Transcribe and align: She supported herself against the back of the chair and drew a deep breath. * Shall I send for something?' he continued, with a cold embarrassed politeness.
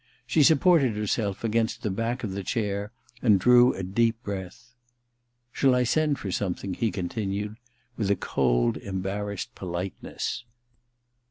She 0.25 0.41
supported 0.41 0.95
herself 0.95 1.43
against 1.43 1.83
the 1.83 1.91
back 1.91 2.23
of 2.23 2.31
the 2.31 2.41
chair 2.41 2.91
and 3.21 3.39
drew 3.39 3.71
a 3.75 3.83
deep 3.83 4.15
breath. 4.23 4.73
* 5.11 5.51
Shall 5.53 5.75
I 5.75 5.83
send 5.83 6.17
for 6.17 6.31
something?' 6.31 6.73
he 6.73 6.89
continued, 6.89 7.57
with 7.97 8.09
a 8.09 8.15
cold 8.15 8.77
embarrassed 8.77 9.53
politeness. 9.53 10.43